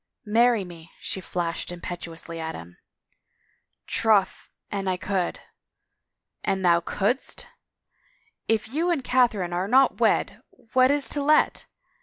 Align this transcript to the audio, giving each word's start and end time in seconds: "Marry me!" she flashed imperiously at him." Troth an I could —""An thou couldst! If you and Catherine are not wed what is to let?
"Marry 0.39 0.63
me!" 0.63 0.91
she 1.09 1.21
flashed 1.21 1.71
imperiously 1.71 2.39
at 2.39 2.55
him." 2.55 2.77
Troth 3.99 4.49
an 4.71 4.87
I 4.87 4.97
could 4.97 5.39
—""An 6.51 6.63
thou 6.63 6.79
couldst! 6.79 7.45
If 8.47 8.67
you 8.69 8.89
and 8.89 9.03
Catherine 9.03 9.53
are 9.53 9.67
not 9.67 9.99
wed 9.99 10.41
what 10.73 10.89
is 10.89 11.07
to 11.09 11.21
let? 11.21 11.67